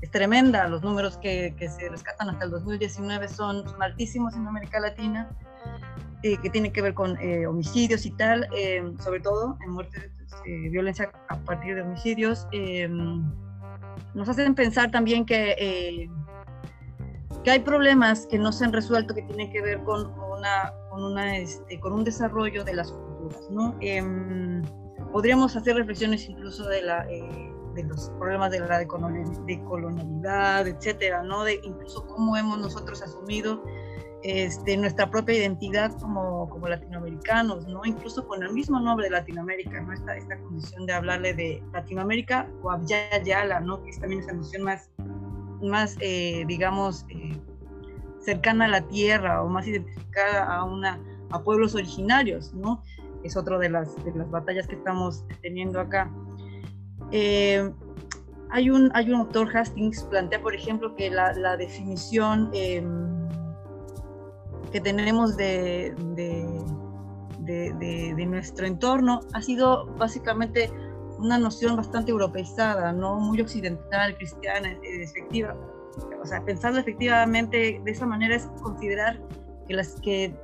[0.00, 0.68] es tremenda.
[0.68, 5.30] Los números que, que, se rescatan hasta el 2019 son, altísimos en América Latina,
[6.22, 7.16] eh, que tienen que ver con
[7.48, 8.48] homicidios y tal,
[9.00, 10.10] sobre todo en muertes,
[10.70, 12.46] violencia a partir de homicidios.
[14.14, 16.08] nos hacen pensar también que
[17.44, 21.04] que hay problemas que no se han resuelto que tienen que ver con, una, con,
[21.04, 23.50] una, este, con un desarrollo de las culturas.
[23.50, 23.76] ¿no?
[23.80, 24.62] Em,
[25.12, 31.44] podríamos hacer reflexiones incluso de, la, eh, de los problemas de la decolonialidad, etcétera, ¿no?
[31.44, 33.62] de incluso cómo hemos nosotros asumido
[34.22, 37.80] este, nuestra propia identidad como, como, latinoamericanos, ¿no?
[37.84, 39.92] Incluso con el mismo nombre de Latinoamérica, ¿no?
[39.92, 43.82] Esta, esta condición de hablarle de Latinoamérica o Yala, ¿no?
[43.82, 44.90] Que es también esa noción más,
[45.60, 47.36] más eh, digamos, eh,
[48.20, 52.80] cercana a la tierra o más identificada a, una, a pueblos originarios, ¿no?
[53.24, 56.08] Es otra de las, de las batallas que estamos teniendo acá.
[57.12, 57.70] Eh,
[58.50, 63.28] hay, un, hay un autor, Hastings, plantea, por ejemplo, que la, la definición em,
[64.72, 66.64] que tenemos de, de,
[67.40, 70.70] de, de, nuestro entorno ha sido básicamente
[71.18, 73.20] una noción bastante europeizada, ¿no?
[73.20, 75.54] muy occidental, cristiana, efectiva.
[76.22, 79.20] O sea, pensarlo efectivamente de esa manera es considerar
[79.68, 80.34] que, las, que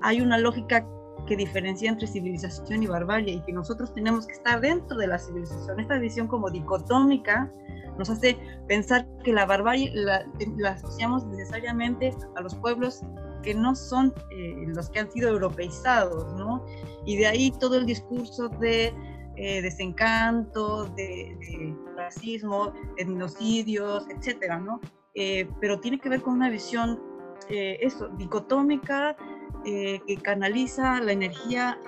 [0.00, 0.86] hay una lógica
[1.28, 5.18] que diferencia entre civilización y barbarie y que nosotros tenemos que estar dentro de la
[5.18, 5.78] civilización.
[5.78, 7.52] Esta visión como dicotómica
[7.98, 10.24] nos hace pensar que la barbarie la,
[10.70, 13.02] asociamos necesariamente a los pueblos
[13.42, 16.64] que no son eh, los que han sido europeizados, ¿no?
[17.04, 18.94] Y de ahí todo el discurso de
[19.36, 24.80] eh, desencanto, de, racismo, etnocidios, etcétera, ¿no?
[25.14, 27.00] Eh, pero tiene que ver con una visión,
[27.48, 29.16] eso, dicotómica,
[29.64, 31.78] que canaliza la energía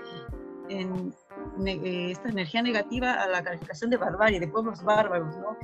[0.69, 1.15] en,
[1.67, 5.57] esta energía negativa a la calificación de barbarie, de pueblos bárbaros, ¿no?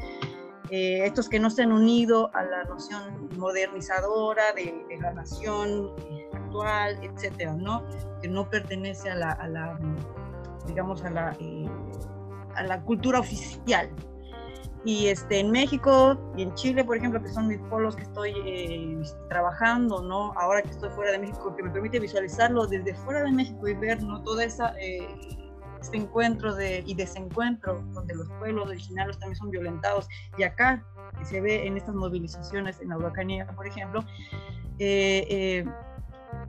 [0.70, 5.92] Eh, estos que no se han unido a la noción modernizadora de, la nación
[6.32, 7.84] actual, etcétera, ¿no?
[8.20, 9.78] Que no pertenece a la,
[10.66, 11.68] digamos, a la, eh,
[12.56, 13.90] a la cultura oficial.
[14.86, 18.32] Y este, en México y en Chile, por ejemplo, que son mis polos que estoy
[18.46, 20.32] eh, trabajando, ¿no?
[20.38, 23.74] Ahora que estoy fuera de México, que me permite visualizarlo desde fuera de México y
[23.74, 24.22] ver, ¿no?
[24.22, 24.72] Toda esa
[25.86, 30.08] este encuentro de, y desencuentro donde los pueblos originarios también son violentados.
[30.36, 30.84] Y acá
[31.22, 34.04] se ve en estas movilizaciones en Araucanía, por ejemplo,
[34.78, 35.64] eh, eh,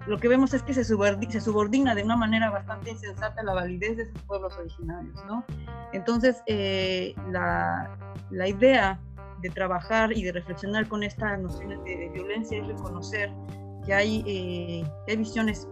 [0.07, 3.53] lo que vemos es que se subordina, se subordina, de una manera bastante insensata la
[3.53, 5.43] validez de esos pueblos originarios, ¿no?
[5.93, 7.97] Entonces, eh, la,
[8.29, 8.99] la, idea
[9.41, 13.31] de trabajar y de reflexionar con estas nociones de, violencia es reconocer
[13.85, 15.67] que hay, que hay visiones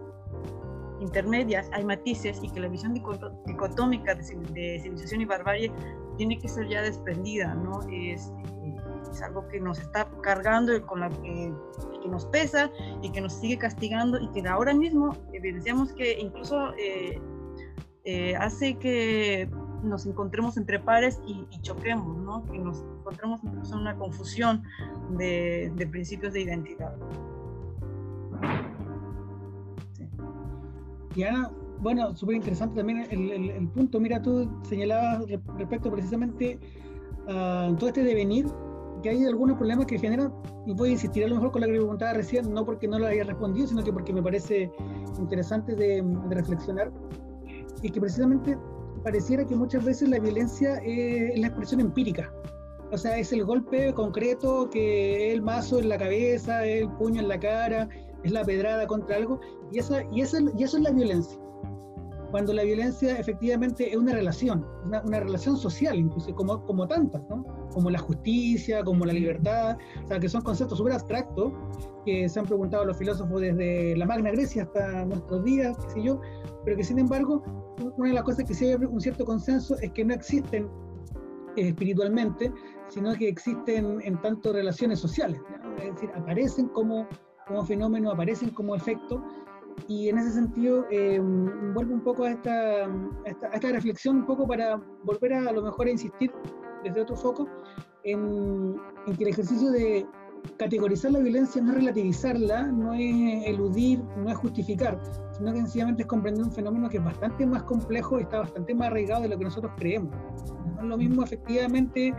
[1.00, 5.72] intermedias, hay matices y que la visión dicotómica de, civilización y barbarie
[6.16, 7.80] tiene que ser ya desprendida, ¿no?
[7.90, 8.32] Es,
[8.64, 8.75] eh,
[9.08, 11.52] es algo que nos está cargando y con la que,
[12.02, 12.70] que, nos pesa
[13.02, 17.20] y que nos sigue castigando y que ahora mismo evidenciamos que incluso eh,
[18.04, 19.48] eh, hace que
[19.82, 22.44] nos encontremos entre pares y, choquemos, ¿no?
[22.44, 24.62] Que nos encontremos en una confusión
[25.18, 26.94] de, de principios de identidad.
[31.16, 33.98] Ya, bueno, súper interesante también el, punto.
[34.00, 35.24] Mira, tú señalabas
[35.56, 36.58] respecto precisamente
[37.28, 38.46] a todo este devenir,
[39.02, 40.32] que hay algunos problemas que generan,
[40.66, 42.98] y voy a insistir a lo mejor con la que preguntaba recién, no porque no
[42.98, 44.70] lo haya respondido, sino que porque me parece
[45.18, 46.92] interesante de, reflexionar,
[47.82, 48.56] y que precisamente
[49.02, 52.32] pareciera que muchas veces la violencia es la expresión empírica.
[52.92, 57.20] O sea, es el golpe concreto que es el mazo en la cabeza, el puño
[57.20, 57.88] en la cara,
[58.22, 59.40] es la pedrada contra algo,
[59.72, 61.38] y, esa, y, esa, y eso es la violencia.
[62.30, 67.22] Cuando la violencia efectivamente es una relación, una, una relación social, incluso como, como tantas,
[67.28, 67.44] ¿no?
[67.72, 71.52] como la justicia, como la libertad, o sea, que son conceptos súper abstractos
[72.04, 76.02] que se han preguntado los filósofos desde la Magna Grecia hasta nuestros días, qué sé
[76.02, 76.20] yo,
[76.64, 77.42] pero que sin embargo,
[77.96, 80.68] una de las cosas que sí hay un cierto consenso es que no existen
[81.56, 82.52] eh, espiritualmente,
[82.88, 85.40] sino que existen en tanto relaciones sociales,
[85.78, 87.06] es decir, aparecen como
[87.46, 89.22] como fenómeno, aparecen como efecto,
[89.88, 92.88] y en ese sentido eh, vuelvo un poco a esta,
[93.24, 96.32] esta, reflexión, un poco para volver a, a lo mejor a insistir
[96.82, 97.48] desde otro foco
[98.04, 100.06] en, en, que el ejercicio de
[100.58, 105.00] categorizar la violencia no es relativizarla, no es eludir, no es justificar,
[105.36, 108.74] sino que sencillamente es comprender un fenómeno que es bastante más complejo y está bastante
[108.74, 110.14] más arraigado de lo que nosotros creemos.
[110.74, 112.14] No es lo mismo efectivamente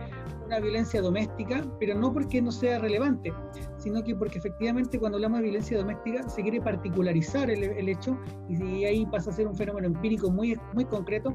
[0.46, 3.32] una violencia doméstica, pero no porque no sea relevante,
[3.76, 8.84] sino que porque efectivamente cuando hablamos de violencia doméstica se quiere particularizar el, hecho y
[8.84, 11.34] ahí pasa a ser un fenómeno empírico muy, muy concreto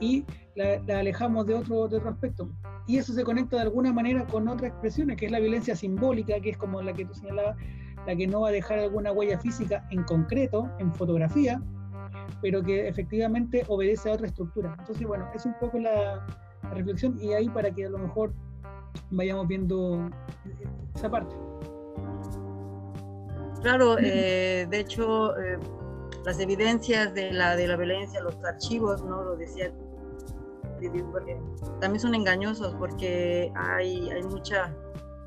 [0.00, 0.24] y
[0.56, 2.50] la, alejamos de otro, de otro aspecto.
[2.86, 6.40] Y eso se conecta de alguna manera con otras expresiones, que es la violencia simbólica,
[6.40, 7.56] que es como la que tú señalabas,
[8.06, 11.62] la que no va a dejar alguna huella física en concreto, en fotografía,
[12.40, 14.74] pero que efectivamente obedece a otra estructura.
[14.78, 16.26] Entonces, bueno, es un poco la,
[16.74, 18.32] reflexión y ahí para que a lo mejor
[19.10, 20.10] vayamos viendo
[20.94, 21.34] esa parte.
[23.62, 25.58] Claro, eh, de hecho, eh,
[26.24, 29.22] las evidencias de la, de la violencia, los archivos, ¿no?
[29.22, 29.72] Lo decía,
[31.80, 34.74] también son engañosos porque hay, hay mucha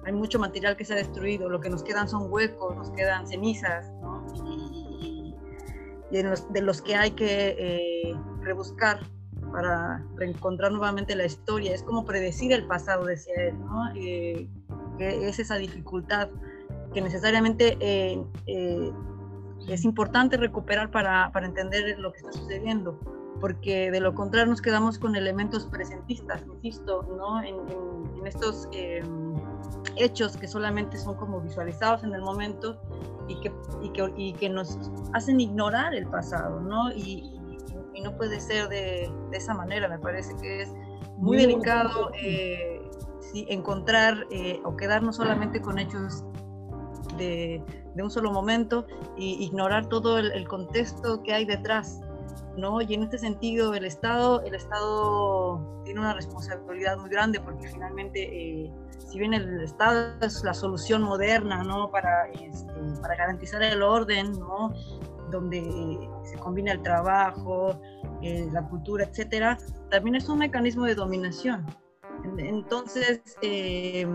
[0.05, 3.27] hay mucho material que se ha destruido, lo que nos quedan son huecos, nos quedan
[3.27, 4.25] cenizas, ¿no?
[4.45, 5.35] y,
[6.11, 8.99] de los que hay que eh, rebuscar
[9.51, 11.73] para reencontrar nuevamente la historia.
[11.73, 13.91] Es como predecir el pasado, decía él, ¿no?
[13.95, 14.47] Eh,
[14.99, 16.29] que es esa dificultad
[16.93, 18.23] que necesariamente eh,
[19.67, 22.99] es importante recuperar para, para entender lo que está sucediendo
[23.39, 27.41] porque de lo contrario nos quedamos con elementos presentistas, insisto, ¿no?
[27.41, 27.55] en,
[28.17, 29.35] en, estos em,
[29.97, 32.79] hechos que solamente son como visualizados en el momento
[33.27, 34.77] y que, y que, y que nos
[35.13, 36.91] hacen ignorar el pasado, ¿no?
[36.91, 37.39] Y,
[37.93, 40.73] y no puede ser de, de, esa manera, me parece que es
[41.17, 42.81] muy, delicado eh,
[43.19, 46.23] sí, encontrar eh, o quedarnos solamente con hechos
[47.17, 47.63] de,
[47.95, 48.85] de, un solo momento
[49.17, 52.01] e ignorar todo el, el contexto que hay detrás
[52.57, 52.81] ¿no?
[52.81, 58.21] Y en este sentido el Estado, el Estado tiene una responsabilidad muy grande porque finalmente,
[58.21, 61.89] eh, si bien el Estado es la solución moderna, ¿no?
[61.91, 64.73] Para, este, para garantizar el orden, ¿no?
[65.29, 65.61] Donde
[66.23, 67.79] se combina el trabajo,
[68.21, 69.57] eh, la cultura, etcétera,
[69.89, 71.65] también es un mecanismo de dominación.
[72.37, 74.07] Entonces, eh,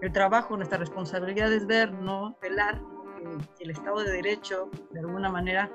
[0.00, 2.36] el trabajo, nuestra responsabilidad es ver, ¿no?
[2.40, 2.80] Velar
[3.18, 5.70] que el Estado de Derecho, de alguna manera,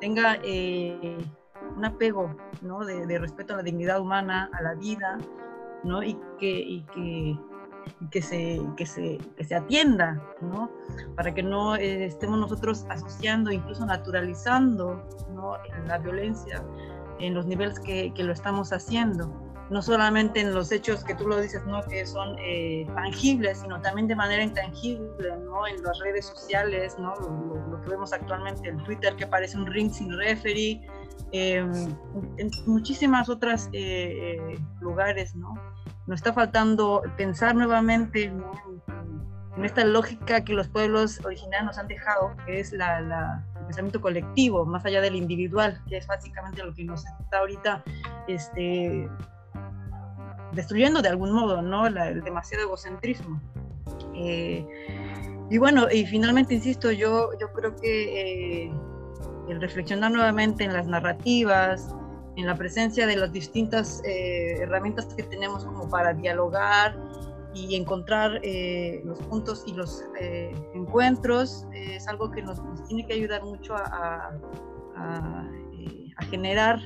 [0.00, 1.18] tenga eh,
[1.76, 2.84] un apego ¿no?
[2.84, 5.18] de, de, respeto a la dignidad humana, a la vida,
[5.84, 6.02] ¿no?
[6.02, 7.38] y, que, y que,
[8.10, 10.70] que, se, que, se, que se atienda, ¿no?
[11.16, 15.02] para que no eh, estemos nosotros asociando, incluso naturalizando
[15.34, 15.56] ¿no?
[15.86, 16.64] la violencia
[17.20, 21.26] en los niveles que, que lo estamos haciendo no solamente en los hechos que tú
[21.26, 21.82] lo dices, ¿no?
[21.82, 25.66] que son eh, tangibles, sino también de manera intangible, ¿no?
[25.66, 27.14] en las redes sociales, ¿no?
[27.16, 30.86] Lo, que vemos actualmente en Twitter, que parece un ring sin referee,
[31.32, 35.34] eh, en muchísimas otras eh, lugares.
[35.34, 35.54] ¿no?
[36.06, 38.52] Nos está faltando pensar nuevamente ¿no?
[39.56, 44.64] en esta lógica que los pueblos originarios nos han dejado, que es la, pensamiento colectivo,
[44.64, 47.84] más allá del individual, que es básicamente lo que nos está ahorita
[48.26, 49.08] este,
[50.52, 51.86] destruyendo de algún modo, ¿no?
[51.86, 53.40] El demasiado egocentrismo.
[54.14, 54.66] Eh,
[55.50, 58.72] y bueno, y finalmente, insisto, yo, yo creo que eh,
[59.48, 61.94] el reflexionar nuevamente en las narrativas,
[62.36, 66.98] en la presencia de las distintas eh, herramientas que tenemos como para dialogar
[67.54, 70.04] y encontrar eh, los puntos y los
[70.74, 74.30] encuentros, es algo que nos, tiene que ayudar mucho a,
[74.94, 76.78] a generar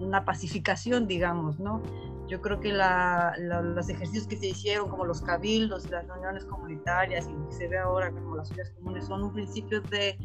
[0.00, 1.80] una pacificación, digamos, ¿no?
[2.28, 6.44] Yo creo que la, la, los ejercicios que se hicieron, como los cabildos, las reuniones
[6.44, 10.18] comunitarias y lo que se ve ahora como las ollas comunes, son un principio de,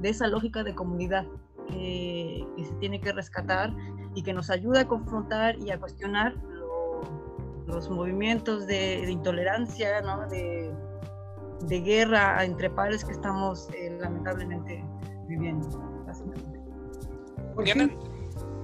[0.00, 1.26] de esa lógica de comunidad
[1.68, 3.74] que, que, se tiene que rescatar
[4.14, 7.02] y que nos ayuda a confrontar y a cuestionar lo,
[7.66, 10.26] los movimientos de, de intolerancia, ¿no?
[10.28, 10.72] de,
[11.66, 14.82] de, guerra entre pares que estamos eh, lamentablemente
[15.26, 15.68] viviendo.
[16.06, 16.60] Básicamente.
[17.62, 17.90] Diana,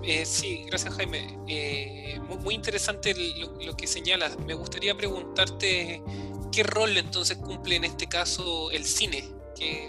[0.02, 1.38] eh, sí, gracias Jaime.
[1.46, 3.14] Eh, muy, interesante
[3.64, 4.38] lo, que señalas.
[4.40, 6.02] Me gustaría preguntarte
[6.52, 9.86] qué rol entonces cumple en este caso el cine, que,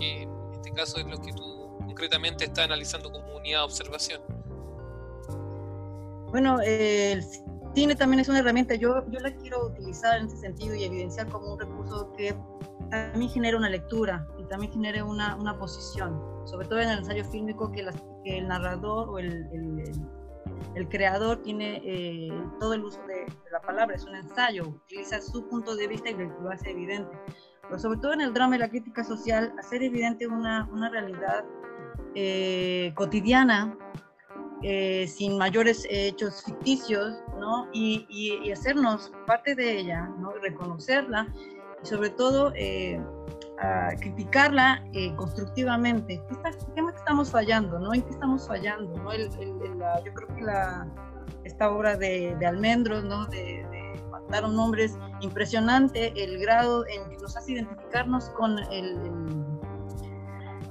[0.00, 4.20] en este caso es lo que tú concretamente estás analizando como unidad de observación.
[6.30, 7.24] Bueno, eh, el
[7.74, 8.74] cine también es una herramienta.
[8.74, 12.36] Yo, yo la quiero utilizar en ese sentido y evidenciar como un recurso que
[12.90, 17.70] también genera una lectura también genera una, una posición, sobre todo en el ensayo fílmico
[17.70, 17.86] que,
[18.24, 19.92] que el narrador o el, el,
[20.74, 22.30] el creador tiene eh,
[22.60, 26.10] todo el uso de, de, la palabra, es un ensayo, utiliza su punto de vista
[26.10, 27.16] y lo hace evidente.
[27.62, 31.44] Pero sobre todo en el drama y la crítica social, hacer evidente una, una realidad
[32.14, 33.76] eh, cotidiana,
[34.62, 37.68] eh, sin mayores hechos ficticios, ¿no?
[37.72, 40.32] Y, y, y, hacernos parte de ella, ¿no?
[40.32, 41.32] reconocerla
[41.82, 42.98] y sobre todo eh,
[43.58, 46.22] a criticarla eh, constructivamente.
[46.28, 47.78] ¿Qué, está, ¿Qué, estamos fallando?
[47.78, 47.94] ¿no?
[47.94, 48.96] ¿En qué estamos fallando?
[48.98, 49.14] ¿no?
[49.14, 50.86] Yo creo que la,
[51.44, 53.26] esta obra de, de Almendros, ¿no?
[53.26, 53.86] de, de
[54.42, 58.98] nombres, impresionante el grado en que nos hace identificarnos con el,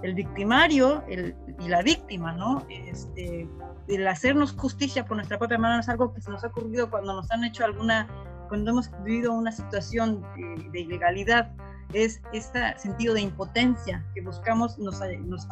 [0.03, 2.65] el victimario y la víctima, ¿no?
[2.69, 3.47] Este,
[3.88, 7.13] el hacernos justicia por nuestra propia mano es algo que se nos ha ocurrido cuando
[7.13, 8.07] nos han hecho alguna
[8.47, 10.23] cuando hemos vivido una situación
[10.71, 11.51] de ilegalidad,
[11.93, 15.47] es este sentido de impotencia que buscamos, nos, nos,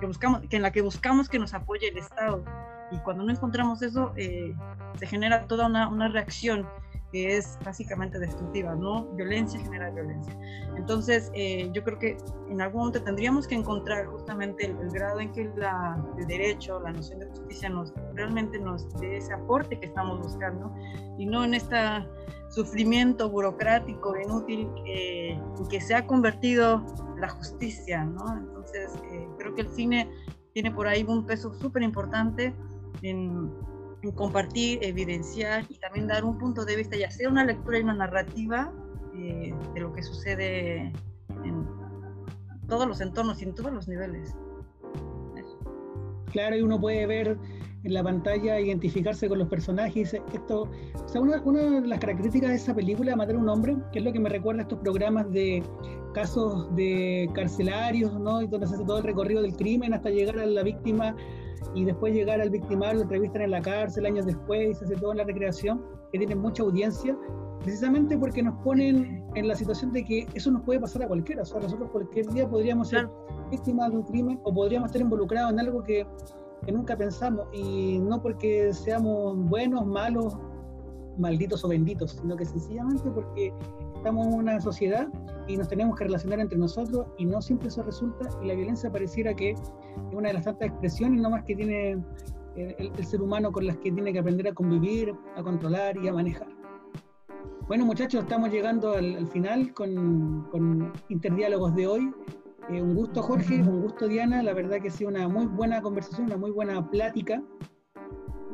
[0.00, 2.44] que buscamos, que en la que buscamos que nos apoye el Estado.
[2.90, 4.54] Y cuando no encontramos eso, eh,
[4.98, 6.66] se genera toda una, una reacción
[7.12, 9.04] que es básicamente destructiva, ¿no?
[9.12, 10.36] Violencia genera violencia.
[10.76, 12.16] Entonces, eh, yo creo que
[12.50, 16.92] en algún momento tendríamos que encontrar justamente el, grado en que la, el derecho, la
[16.92, 20.72] noción de justicia nos realmente nos dé ese aporte que estamos buscando
[21.16, 21.76] y no en este
[22.56, 24.66] sufrimiento burocrático inútil
[25.68, 26.82] que se ha convertido
[27.20, 28.24] la justicia, ¿no?
[28.34, 30.10] Entonces, eh, creo que el cine
[30.54, 32.54] tiene por ahí un peso súper importante
[33.02, 33.52] en
[34.14, 37.94] compartir, evidenciar y también dar un punto de vista y hacer una lectura y una
[37.94, 38.72] narrativa
[39.14, 40.92] eh, de lo que sucede
[41.44, 41.66] en
[42.68, 44.34] todos los entornos y en todos los niveles.
[46.30, 47.38] Claro, y uno puede ver
[47.86, 50.14] en la pantalla, identificarse con los personajes.
[50.14, 53.76] Esto, o sea, una, una, de las características de esa película, Matar a un hombre,
[53.92, 55.62] que es lo que me recuerda a estos programas de
[56.12, 58.42] casos de carcelarios, ¿no?
[58.42, 61.14] Y donde se hace todo el recorrido del crimen hasta llegar a la víctima
[61.74, 65.14] y después llegar al victimario, lo entrevistan en la cárcel años después, se hace toda
[65.14, 67.16] la recreación, que tiene mucha audiencia,
[67.62, 71.42] precisamente porque nos ponen en la situación de que eso nos puede pasar a cualquiera.
[71.42, 73.08] O sea, nosotros cualquier día podríamos ser
[73.50, 76.06] víctimas de un crimen o podríamos estar involucrados en algo que,
[76.64, 77.46] que nunca pensamos.
[77.52, 80.36] Y no porque seamos buenos, malos,
[81.18, 83.52] malditos o benditos, sino que sencillamente porque
[83.96, 85.08] estamos en una sociedad
[85.48, 88.90] y nos tenemos que relacionar entre nosotros y no siempre eso resulta y la violencia
[88.90, 89.62] pareciera que es
[90.12, 91.98] una de las tantas expresiones nomás que tiene
[92.56, 96.12] el, ser humano con las que tiene que aprender a convivir, a controlar y a
[96.12, 96.48] manejar.
[97.68, 102.14] Bueno muchachos, estamos llegando al, final con, con, Interdiálogos de hoy.
[102.68, 105.80] Eh, un gusto Jorge, un gusto Diana, la verdad que ha sido una muy buena
[105.80, 107.42] conversación, una muy buena plática.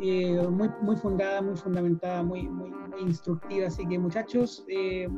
[0.02, 3.68] Eh, muy, muy fundada, muy fundamentada, muy, muy, instructiva.
[3.68, 5.08] Así que muchachos, eh,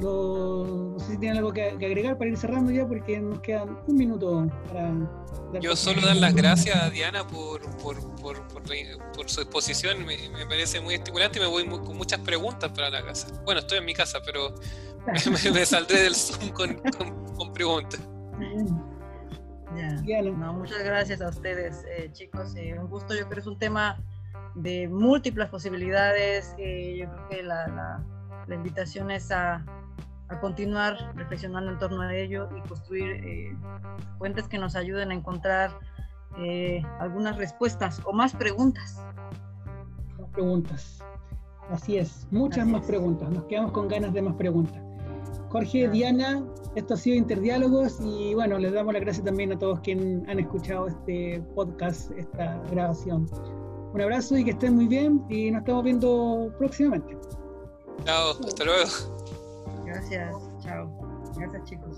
[0.00, 3.96] no sé si tienen algo que, agregar para ir cerrando ya, porque nos quedan un
[3.96, 5.60] minuto para...
[5.60, 10.46] Yo solo dar las gracias a Diana por, por, por, por su exposición, me, me,
[10.46, 13.28] parece muy estimulante y me voy con muchas preguntas para la casa.
[13.44, 14.54] Bueno, estoy en mi casa, pero
[15.52, 16.76] me, saldré del Zoom con,
[17.36, 18.00] con, preguntas.
[20.52, 22.54] muchas gracias a ustedes, eh, chicos.
[22.56, 23.98] Eh, un gusto, yo creo que es un tema
[24.54, 26.54] de múltiples posibilidades.
[26.58, 28.04] Eh, yo creo que la, la,
[28.46, 29.64] la invitación es a,
[30.30, 33.56] a continuar reflexionando en torno a ello y construir eh,
[34.18, 35.78] fuentes que nos ayuden a encontrar
[36.38, 39.02] eh, algunas respuestas o más preguntas.
[40.18, 41.00] Más preguntas.
[41.68, 43.28] Así es, muchas más preguntas.
[43.30, 44.80] Nos quedamos con ganas de más preguntas.
[45.50, 46.44] Jorge, Diana,
[46.76, 50.38] esto ha sido Interdiálogos y bueno, les damos las gracias también a todos quienes han
[50.38, 53.28] escuchado este podcast, esta grabación.
[53.92, 57.18] Un abrazo y que estén muy bien y nos estamos viendo próximamente.
[58.04, 58.88] Chao, hasta luego.
[59.84, 60.88] Gracias, chao.
[61.36, 61.96] Gracias chicos.